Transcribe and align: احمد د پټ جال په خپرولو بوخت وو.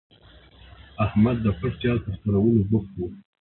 احمد 1.05 1.37
د 1.45 1.47
پټ 1.59 1.73
جال 1.81 1.97
په 2.05 2.09
خپرولو 2.15 2.59
بوخت 2.69 2.91
وو. 2.97 3.07